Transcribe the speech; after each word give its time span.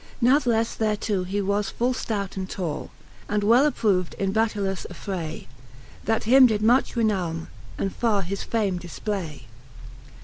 Nathlefle 0.19 0.77
thereto 0.79 1.25
he 1.25 1.41
was 1.41 1.69
full 1.69 1.93
ftout 1.93 2.35
and 2.35 2.49
tall. 2.49 2.89
And 3.29 3.43
well 3.43 3.67
approv'd 3.71 4.15
in 4.15 4.33
batteilous 4.33 4.83
affray, 4.89 5.45
That 6.05 6.23
him 6.23 6.47
did 6.47 6.63
much 6.63 6.95
renowme, 6.95 7.49
and 7.77 7.93
far 7.95 8.23
his 8.23 8.41
fame 8.41 8.79
diiplay. 8.79 9.41